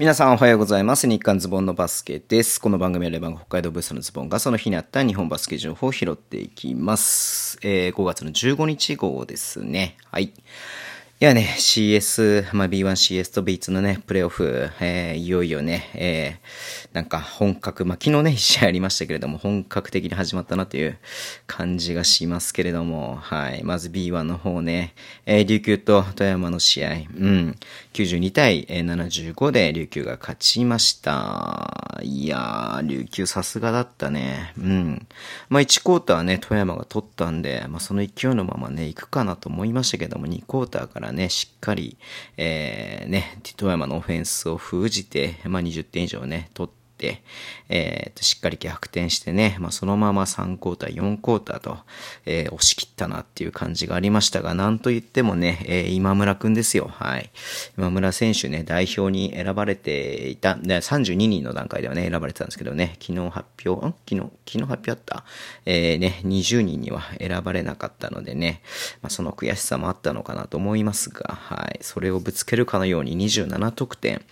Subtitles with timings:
[0.00, 1.06] 皆さんおはようございます。
[1.06, 2.58] 日刊ズボンのバスケです。
[2.58, 7.58] この番組はレバン北海道ブースのズボンがその日にあった日本バスケ情報を拾っていきます。
[7.62, 9.98] えー5月の15日号ですね。
[10.10, 10.32] はい。
[11.22, 20.98] いやね、CS、まあ、B1CS と B2 のね、プレイオフ、えーいよいよね、えーなんか本格、まあ、昨日ね、一 試合ありましたけれども、本格的に始まったなという
[21.46, 23.62] 感じがしますけれども、はい。
[23.62, 24.94] まず B1 の方ね、
[25.26, 27.56] えー琉球と富山の試合、うん、
[27.92, 32.00] 92対75で琉球が勝ちました。
[32.02, 34.52] いやー、琉球さすがだったね。
[34.58, 35.06] うん。
[35.48, 41.96] まあ、1クォーターね、富山が取ったんで、まあ、その勢いのままね、行くかなと思いましたけども、2クォーターからね、しっかり、
[42.36, 46.79] えー、ね、富山のオフェンスを封じて、まあ、20点以上ね、取って、
[47.68, 51.78] えーとしっかり逆転してね、まあ、そのまま3クォーター、4クォーターと、
[52.26, 56.88] えー押し切ったなっていう感じがありましたが、なんと言ってもね、えー今村くんですよ。
[56.92, 57.30] はい。
[57.78, 65.24] 今村選手ね、代表に選ばれていた、で32人の段階ではね、選ばれてたんですけどね、昨日発表、昨日、昨日発表あった？
[65.66, 68.62] えーね、20人には選ばれなかったのでね、
[69.02, 71.78] まあ、その悔しさもあったのかなと思いますが、はい。
[71.82, 74.22] それをぶつけるかのように27得点、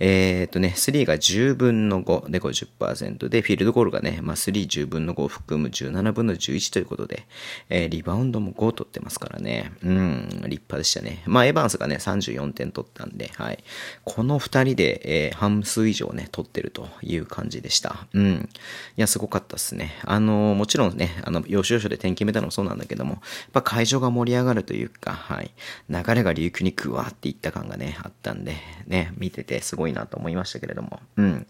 [0.00, 7.26] えー、とね、3が10分の5で50%で、フィールドゴールがね、まあ、3、10分の5を含む17分の11ということで、
[7.68, 9.72] えーリバウンドも5取ってますからね。
[9.82, 11.22] うん、立派でしたね。
[11.26, 13.62] まあ、エヴァンスがね、34点取ったんで、はい。
[14.04, 18.06] この2人で、えー半数以上ね、取ってるという感じでした。
[18.12, 18.48] うん。
[18.96, 19.92] いや、すごかったですね。
[20.04, 23.20] あの、もちろんね、あの、要所要所で点決めたのもそうなんだけども、やっ
[23.52, 25.50] ぱ会場が盛り上がるというか、はい。
[25.88, 28.54] 流れが琉球にグワーっていった感がね、あったんで、
[28.86, 31.46] ね、見ててすごいなと思いましたけれども、うん。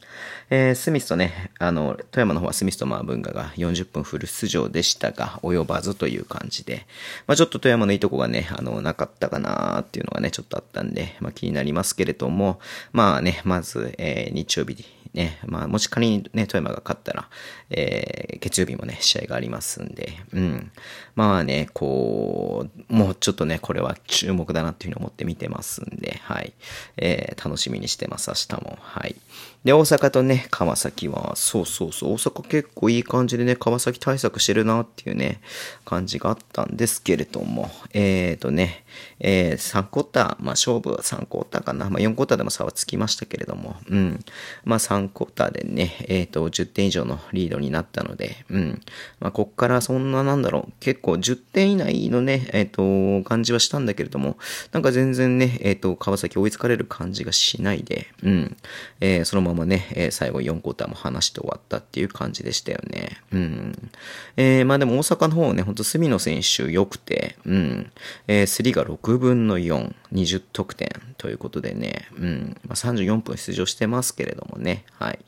[0.53, 6.87] えースミスとね、あの、富山の方はスミスとマーブンガが40分フル出場でしたが、及ばずという感じで、
[7.29, 12.59] まあちょっと富山のいいとこがね、あの、なかったかなーっていうのがね、ちょっとあったんで、まあ気になりますけれども、
[12.93, 14.85] まあね、まず、えー日曜日
[15.15, 17.29] ね、まあもし仮にね、富山が勝ったら、
[17.71, 20.73] えー月曜日もね、試合がありますんで、うん。
[21.21, 26.55] まあね、こう、もうちょっとね、これは注目だなっていうふうに思って見てますんで、はい。
[26.97, 28.79] えー楽しみにしてます、明日も。
[28.81, 29.17] はい。
[29.65, 35.43] で、大阪とね、川崎は、そうそうそう、大阪結構いい感じでね、川崎対策してるなっていうね、
[35.85, 38.85] 感じがあったんですけれども、えーとね、
[39.19, 44.25] えー3クォーター、まあ勝負は3クォーターかな、まあ4クォーターでも差はつきましたけれども、うん。
[44.65, 48.81] まあ3クォーターでね、えーと、10点以上のリードになったので、うん。
[49.21, 54.37] まあこっからそんななんだろう、結構10点以内のね、えっ、と、感じはしたんだけれども、
[54.73, 58.57] なんか全然ね、えっ、と、川崎追いつかれる感じがしないで、うん。
[59.01, 63.21] えーそのままね、え最後4クォーターも話して終わったっていう感じでしたよね。
[63.33, 63.91] うん。
[64.37, 67.93] えまあでも大阪の方ね、ほんと隅野選手良くて、うん。
[68.27, 70.89] えー、3が6分の4、20得点
[71.19, 72.57] ということでね、うん。
[72.67, 75.19] ま、34分出場してますけれどもね、はい。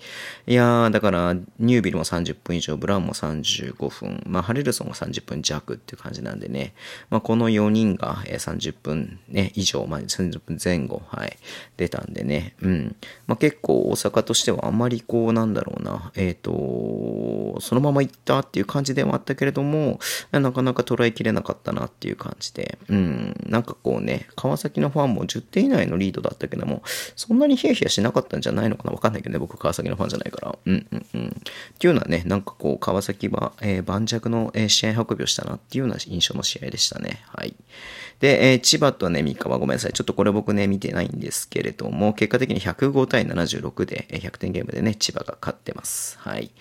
[0.47, 6.75] いやー、だから、ニュービルも30分以上、ブラウンも35分、まあ、ハレルソンが30分弱っていう感じなんでね、
[7.11, 11.37] まあ、この4人が30分ね、以上、まあ、30分前後、はい、
[11.77, 12.97] 出たんでね、うん。
[13.27, 20.01] まあ、結構大阪としてはあまりこう、なんだろうな、えっ、と、そのまま行ったっていう感じではあったけれども、
[20.33, 23.37] なかなか捉えきれなかったなっていう感じで、うん。
[23.47, 26.83] なんかこうね、川崎のファンも10点以内のリードだったけども、
[27.17, 28.93] そんなにヒヤヒヤしなかったんじゃないのかな？
[28.93, 30.59] わかんないけどね、僕川崎のファンじゃないから。
[30.65, 31.27] うんうんうん。
[31.29, 31.33] っ
[31.79, 37.23] ていうのはね、なんかこう、川崎は、えー盤石の、え試合運びをしたなっていうような印象の試合でしたね。
[37.27, 37.55] はい。
[38.23, 39.93] で、えー千葉とね、三河ごめんなさい。
[39.93, 46.17] ちょっとこれ僕ね、見てないんですけれども、結果的に105対76で、えー100点ゲームでね、千葉が勝ってます。
[46.21, 46.53] はい。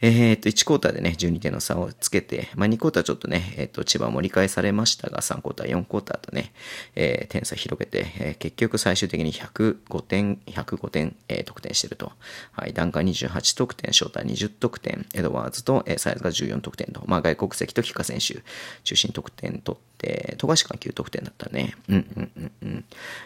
[0.00, 6.54] えーっと、1クォーターでね、12点の差をつけて、まあ2クォーターちょっとね、えーっと、千葉盛り返されましたが、3クォーター、4クォーターとね、
[6.96, 12.12] えー点差広げて、えー結局最終的に105点、105点、えー得点してると。
[12.52, 12.72] はい。
[12.72, 18.42] ダンカー28得点、ショータ20得点、エドワーズと、えーサイズが14得点と、まあ外国籍とキカ選手、
[18.84, 21.74] 中心得点取って、富樫が9得点だったね。
[21.88, 22.84] うんうんうんうん。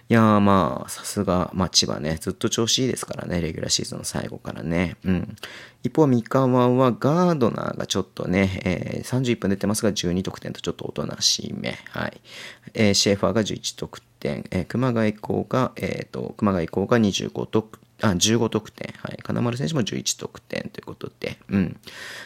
[0.09, 4.97] いやーまあ、さすが、まあ千葉ね、ずっと調子いいですからね、レギュラーシーズンの最後からね。
[5.05, 5.37] うん。
[5.85, 11.79] 一方、三河はガードナーがちょっとね、えー31分出てますが、12得点とちょっとおとなしめ。
[11.91, 12.21] はい。
[12.75, 18.93] えーシェーファーが11得点、えー熊谷高が、えっ、と、熊谷高が25得あ、15得点。
[18.99, 19.19] はい。
[19.23, 21.77] 金丸選手も11得点ということで、うん。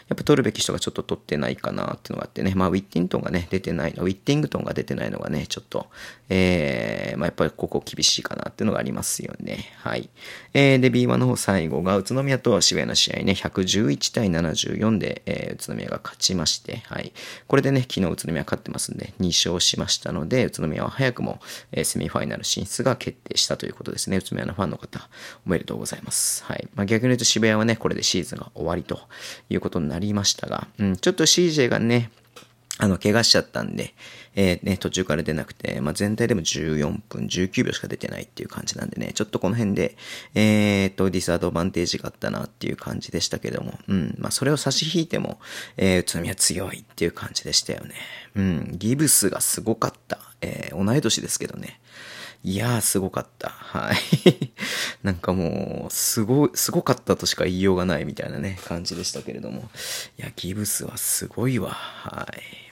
[0.09, 2.55] やっぱ取るべき人がちょっと取ってないかなっていうのがあってね。
[2.55, 5.89] まあ、ウィッティントンがね、出てないの、ウィッティングトンが出てないのがね、ちょっと、
[6.29, 9.73] えー、まあ、やっぱりここ厳しいかなっていうのがありますよね。
[9.79, 10.09] はい。
[10.55, 17.13] えー、で、B1 の方最後が宇都宮と渋谷の試合ね、111対74で、えー、宇都宮が勝ちまして、はい。
[17.47, 21.41] これでね、昨日宇都宮勝ってますんで、2勝しましたので、宇都宮は早くも、
[21.73, 24.19] えーセミファイナル進出が決定したということですね。
[24.19, 25.09] 宇都宮のファンの方、
[25.47, 26.45] おめでとうございます。
[26.45, 26.69] はい。
[26.75, 29.01] まあ、逆に言うと渋谷はね、これでシーズンが終わりと
[29.49, 32.11] いうことになりなりましたが、うん、ちょっと CJ がね、
[32.81, 33.93] あの、怪我しちゃったんで、
[34.37, 39.97] えー、ね、途中から出なくて、まあ、全体でも14分、19秒しか出てないっていう感じなんでね、ちょっとこの辺で、
[40.37, 45.41] えー、っと、ディスアドバンテージがあったなっていう感じでしたけども、うん、まあ、それを差し引いても、
[45.77, 47.95] えー、宇都宮強いっていう感じでしたよね。
[48.37, 50.21] うん、ギブスがすごかった。
[50.41, 51.81] えー、同い年ですけどね。
[52.45, 53.51] いやー、すごかった。
[53.51, 53.97] はい。
[55.03, 59.69] なんかもう、すご、すごかったとしか言いようがないみたいなね、感じでしたけれども。
[60.19, 61.71] いや、ギブスはすごいわ。
[61.71, 62.29] は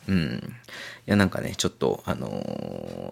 [0.09, 0.11] い。
[0.11, 0.57] うん。
[1.06, 2.29] いや、なんかね、ちょっと、あの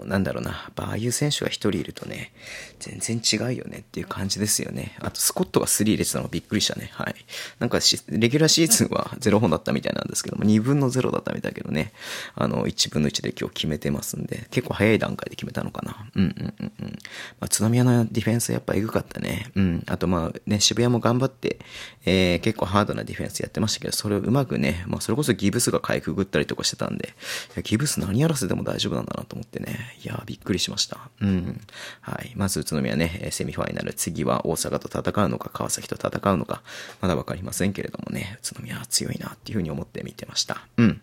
[0.05, 2.33] ー、なんだろうな、バーユー選手が一人いるとね、
[2.81, 4.97] 全然違うよねっていう感じですよね。
[4.99, 6.91] あと、スコットが3入れてたのがびっくりしたね。
[6.93, 7.15] はい。
[7.59, 11.93] なんかレギュラーシーズンは0本だったみたいなんですけども、2分の0だったみたいだけどね、
[12.35, 16.11] あの、1分の1で今日決めてますんで、結構早い段階で決めたのかな。
[16.17, 16.99] うんうんうんうん。
[17.39, 19.51] まあ、津宮のディフェンスやっぱエグかったね。
[19.55, 19.85] うん。
[19.87, 21.59] あと、まあね、渋谷も頑張って、
[22.05, 27.15] えー、結構ハードなディフェンスやってましたけど、それをうまくね、まあ、それこそギブスがかいくぐったりとかしてたんで、
[27.63, 29.99] ギブブス何やらせても大丈夫なんだなと思ってね。
[30.03, 31.11] いやびっくりしました。
[31.21, 31.61] うん。
[32.01, 32.33] はい。
[32.35, 33.93] まず宇都宮ね、セミファイナル。
[33.93, 36.63] 次は大阪と戦うのか、川崎と戦うのか、
[37.03, 40.67] まだわかりませんけれどもね、宇都宮は強いなっていうふうに思って見てました。
[40.79, 41.03] うん。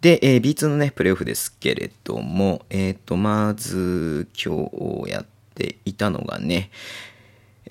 [0.00, 4.68] で、えー、B2 のね、プレイオフですけれども、えっ、ー、と、まず、今
[5.06, 6.70] 日やっていたのがね、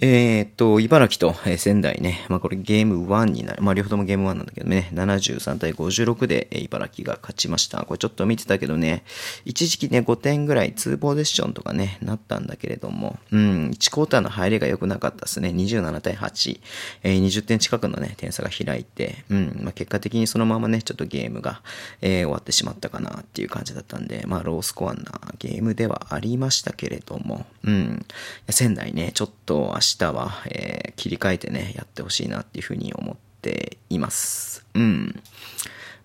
[0.06, 2.26] えー、っと、茨城と、え、仙台ね。
[2.28, 3.64] まあこれゲーム1になる。
[3.64, 4.90] まあ両方ともゲーム1なんだけどね。
[4.94, 7.86] 73対56で、え、茨城が勝ちました。
[7.86, 9.06] これちょっと見てたけどね。
[9.46, 13.18] 一時期ね、5点ぐらい2ポゼッションとかね、なったんだけれども。
[13.32, 15.52] うん、1クォーターの入りが良くなかったですね。
[15.52, 16.60] 27対8。
[17.04, 19.24] えー、20点近くのね、点差が開いて。
[19.30, 21.62] うん、まあ結果的にそのままね、ちょっとゲームが、
[22.02, 24.26] えー、終わってしまったかなっていう感じだったんで。
[24.28, 25.04] まあロースコアな
[25.40, 27.46] ゲームではありましたけれども。
[27.64, 28.06] うん。
[28.50, 34.66] 仙台ね、ちょっと明日は、えー、切り替えてね、やってほしいなっていうふうに思っています。
[34.74, 35.22] うん。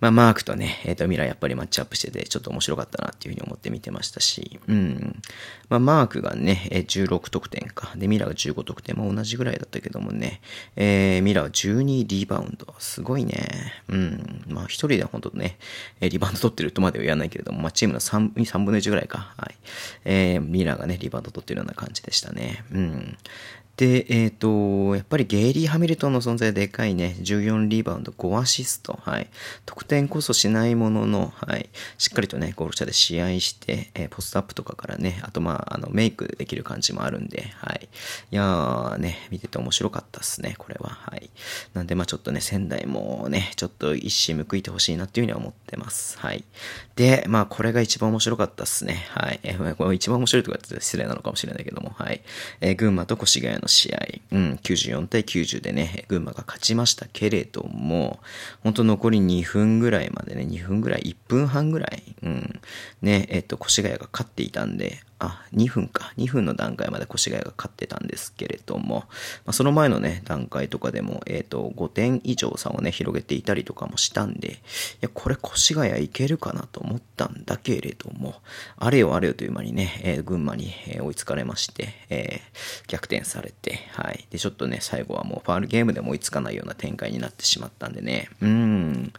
[0.01, 5.21] まあ、マークとね、えっ、ー、と、ミラやっぱりマッチアップしてて、ちょっと面白かったなっていうふうに思って見てましたし、うん。
[5.69, 7.93] まあ、マークがね、16得点か。
[7.97, 8.97] で、ミラーが15得点。
[8.97, 10.41] まあ、同じぐらいだったけどもね、
[10.77, 12.73] えー、ミラーは12リバウンド。
[12.79, 13.73] すごいね。
[13.89, 14.45] うん。
[14.47, 15.59] まあ、一人で本当ね、
[16.01, 19.35] リバウンド取ってるとまでは言わないけれども、まあ、チームの 3, 3分の1ぐらいか。
[19.37, 19.57] はい。
[20.05, 22.65] えー、ミラがね、リバウンド取ってるような感じでしたね。
[22.71, 23.17] うん。
[23.79, 24.35] で、えっ、ー、
[24.89, 27.15] と、やっぱりゲイリー・ハミルトンの存在でかいね。
[27.21, 28.99] 14リバウンド、5アシスト。
[29.03, 29.29] はい。
[29.67, 31.71] 得点こそしないものの、はい。
[31.97, 37.89] しっかりとね、ゴール下で試合して、えー、ポストアップとかからね、あとまあ、あの、メイクできる感じもあるんで、はい。
[38.33, 40.89] いやーね、見てて面白かったっすね、これは。
[40.91, 41.31] はい。
[41.75, 46.19] なんでまあちょっとね、仙台もね、ちょっと一矢報いてほしいなっていうふうには思ってます。
[46.19, 46.43] はい。
[46.97, 49.07] で、まあこれが一番面白かったっすね。
[49.11, 49.39] はい。
[49.45, 52.23] えー、これ一番面白いとかって失礼なのかもしれないけども、はい。
[52.61, 53.99] えー、群馬と越谷の試合、
[54.33, 58.21] うん、94対90でね、群馬が勝ちましたけれども、
[58.63, 62.61] 本当残り2分ぐらいまでね、2分ぐらい、1分半ぐらい、うん、
[63.03, 66.13] ね、えっと、越谷が勝っていたんで、あ、2分か。
[66.17, 69.05] 2分の段階まで越谷が勝ってたんですけれども、
[69.45, 74.57] まあ、その前のね、段階とかでも、えっ、ー、と、5点以上差をね、広げていたりとかもしたんで、い
[75.01, 78.41] や、これ越谷いけるかなと思ったんだけれども、
[78.77, 82.41] あれよあれよという間にね、えー、群馬に、え追いつかれまして、え、
[82.87, 84.27] 逆転されて、はい。
[84.31, 89.13] で、ちょっとね、最後はもうファールゲームでも追いつかないような展開になってしまったんでね、うん。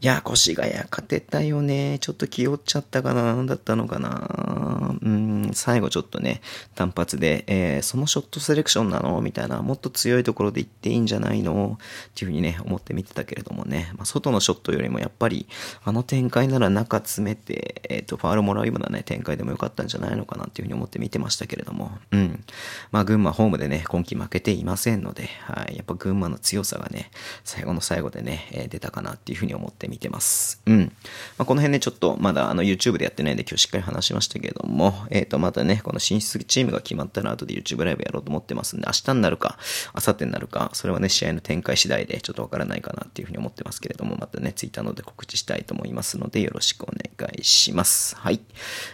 [0.00, 1.98] いや、越谷勝てたよね。
[2.00, 3.34] ちょっと気負っちゃったかな。
[3.34, 4.96] なんだったのかな。
[5.00, 5.43] うん。
[5.52, 6.40] 最後ちょっとね、
[6.74, 9.20] 単発で、えー、そのショットセレクションなの？
[9.20, 11.78] みたいな、もっと強いところで行っていいんじゃないの？
[11.78, 15.46] っていうふうにね、思って見てたけれどもね、まあ、外のショットよりもやっぱり、
[15.84, 22.44] あの展開なら中詰めて、えっ、ー、と、ファールもらうようなね、展開でもよかったんじゃないのかなっていうふうに思って見てましたけれども、うん。
[22.90, 27.10] まあ、群馬ホームでね、今季負けていませんので、はい、やっぱ群馬の強さがね、
[27.44, 30.60] 最後の最後でね、えー、出たかなっていうふうに思って見てます。
[30.66, 30.92] うん。
[31.38, 39.58] まあ、この辺ね、ちょっとまだあの YouTube でやってないんで今日しっかり話しましたけれども、え、ー、と、またね、この進出チームが決まったら後で YouTube ライブやろうと思ってますんで、明日になるか、
[39.94, 48.16] 明後日になるか、それはね、試合の展開次第でちょっとわからないかなっていうふうに思ってますけれども、またね、Twitter ので告知したいと思いますので、よろしくお願いします。
[48.16, 48.40] はい。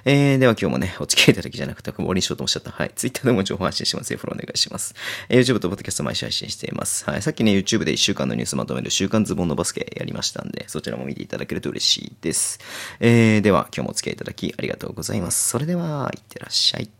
[0.05, 2.71] えー、では今日もね、お付き合いいただきじゃなくて、終わりにしようと思っちゃった。
[2.71, 2.93] はい。
[2.95, 4.19] Twitter でも情報発信しますよ。
[4.19, 4.95] フォローお願いします。
[5.29, 7.05] えー、YouTube と Podcast 毎週配信しています。
[7.05, 7.23] はい。
[7.23, 12.59] さっきね、YouTube で1週間のニュースまとめる週刊ズボンのバスケやりましたんで、そちらも見ていただけると嬉しいです。
[13.01, 15.49] えー、では、今日もお付き合いいただきありがとうございます。
[15.49, 17.00] それでは、ってらっしゃい。